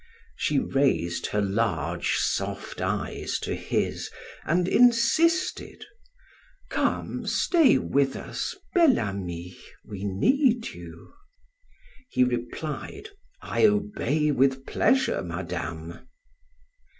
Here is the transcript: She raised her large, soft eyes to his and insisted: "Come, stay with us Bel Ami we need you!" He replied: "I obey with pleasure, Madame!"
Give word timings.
She 0.35 0.57
raised 0.57 1.27
her 1.27 1.43
large, 1.43 2.13
soft 2.15 2.81
eyes 2.81 3.37
to 3.43 3.53
his 3.53 4.09
and 4.43 4.67
insisted: 4.67 5.85
"Come, 6.71 7.27
stay 7.27 7.77
with 7.77 8.15
us 8.15 8.55
Bel 8.73 8.97
Ami 8.99 9.59
we 9.85 10.03
need 10.03 10.69
you!" 10.69 11.13
He 12.09 12.23
replied: 12.23 13.09
"I 13.43 13.67
obey 13.67 14.31
with 14.31 14.65
pleasure, 14.65 15.21
Madame!" 15.21 15.99